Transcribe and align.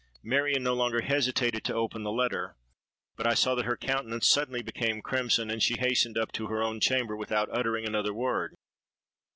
Marion 0.23 0.63
no 0.63 0.73
longer 0.73 1.01
hesitated 1.01 1.63
to 1.63 1.75
open 1.75 2.01
the 2.01 2.11
letter; 2.11 2.55
but 3.15 3.27
I 3.27 3.35
saw 3.35 3.53
that 3.53 3.65
her 3.67 3.77
countenance 3.77 4.27
suddenly 4.27 4.63
became 4.63 4.99
crimson, 5.03 5.51
and 5.51 5.61
she 5.61 5.77
hastened 5.77 6.17
up 6.17 6.31
to 6.31 6.47
her 6.47 6.63
own 6.63 6.79
chamber, 6.79 7.15
without 7.15 7.49
uttering 7.55 7.85
another 7.85 8.11
word. 8.11 8.55